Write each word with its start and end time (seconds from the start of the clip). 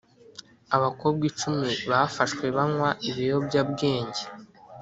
abakobwa 0.75 1.23
icumi 1.31 1.69
bafashwe 1.89 2.45
banywa 2.55 2.89
ibiyobya 3.09 3.61
bwenge 3.71 4.23